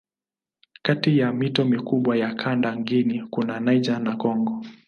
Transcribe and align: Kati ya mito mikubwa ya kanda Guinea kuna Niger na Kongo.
Kati 0.81 1.17
ya 1.17 1.33
mito 1.33 1.65
mikubwa 1.65 2.17
ya 2.17 2.33
kanda 2.35 2.75
Guinea 2.75 3.27
kuna 3.31 3.59
Niger 3.59 3.99
na 3.99 4.15
Kongo. 4.15 4.65